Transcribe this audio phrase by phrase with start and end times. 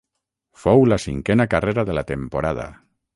[0.61, 2.67] Fou la cinquena carrera de la temporada.